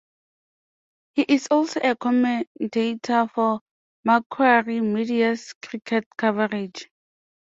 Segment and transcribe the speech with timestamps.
[1.13, 3.61] He is also a commentator for
[4.03, 6.89] Macquarie Media's cricket coverage.